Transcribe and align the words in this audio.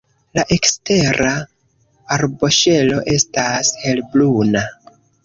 La 0.37 0.43
ekstera 0.53 1.33
arboŝelo 2.17 2.97
estas 3.17 3.71
helbruna. 3.83 4.65